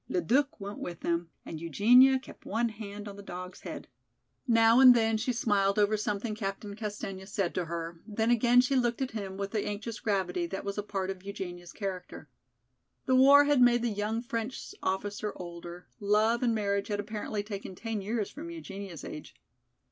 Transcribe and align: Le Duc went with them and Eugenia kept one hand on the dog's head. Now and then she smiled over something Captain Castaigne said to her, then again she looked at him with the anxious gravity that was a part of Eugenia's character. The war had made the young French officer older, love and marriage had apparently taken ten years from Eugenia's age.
Le 0.09 0.19
Duc 0.19 0.59
went 0.59 0.79
with 0.79 1.01
them 1.01 1.29
and 1.45 1.61
Eugenia 1.61 2.17
kept 2.17 2.43
one 2.43 2.69
hand 2.69 3.07
on 3.07 3.15
the 3.17 3.21
dog's 3.21 3.61
head. 3.61 3.87
Now 4.47 4.79
and 4.79 4.95
then 4.95 5.15
she 5.15 5.31
smiled 5.31 5.77
over 5.77 5.95
something 5.95 6.33
Captain 6.33 6.75
Castaigne 6.75 7.23
said 7.27 7.53
to 7.53 7.65
her, 7.65 7.99
then 8.07 8.31
again 8.31 8.61
she 8.61 8.75
looked 8.75 9.03
at 9.03 9.11
him 9.11 9.37
with 9.37 9.51
the 9.51 9.63
anxious 9.63 9.99
gravity 9.99 10.47
that 10.47 10.65
was 10.65 10.79
a 10.79 10.81
part 10.81 11.11
of 11.11 11.21
Eugenia's 11.21 11.71
character. 11.71 12.27
The 13.05 13.13
war 13.15 13.43
had 13.43 13.61
made 13.61 13.83
the 13.83 13.89
young 13.89 14.23
French 14.23 14.73
officer 14.81 15.33
older, 15.35 15.85
love 15.99 16.41
and 16.41 16.55
marriage 16.55 16.87
had 16.87 16.99
apparently 16.99 17.43
taken 17.43 17.75
ten 17.75 18.01
years 18.01 18.31
from 18.31 18.49
Eugenia's 18.49 19.03
age. 19.03 19.35